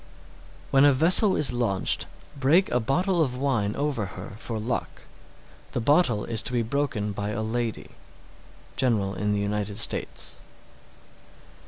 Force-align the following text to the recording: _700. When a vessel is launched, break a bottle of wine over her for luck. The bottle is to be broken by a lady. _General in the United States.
_700. 0.71 0.71
When 0.71 0.85
a 0.85 0.93
vessel 0.95 1.35
is 1.35 1.53
launched, 1.53 2.07
break 2.35 2.71
a 2.71 2.79
bottle 2.79 3.21
of 3.21 3.37
wine 3.37 3.75
over 3.75 4.07
her 4.17 4.33
for 4.37 4.57
luck. 4.57 5.03
The 5.73 5.79
bottle 5.79 6.25
is 6.25 6.41
to 6.41 6.51
be 6.53 6.63
broken 6.63 7.11
by 7.11 7.29
a 7.29 7.43
lady. 7.43 7.91
_General 8.75 9.15
in 9.15 9.31
the 9.31 9.39
United 9.39 9.77
States. 9.77 10.39